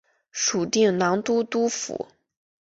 [0.31, 2.07] 属定襄都督府。